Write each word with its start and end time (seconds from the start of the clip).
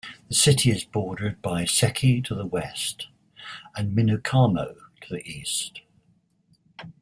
The 0.29 0.33
city 0.33 0.71
is 0.71 0.83
bordered 0.83 1.43
by 1.43 1.63
Seki 1.65 2.23
to 2.23 2.33
the 2.33 2.47
west 2.47 3.05
and 3.75 3.95
Minokamo 3.95 4.73
to 5.01 5.09
the 5.13 5.23
east. 5.29 5.81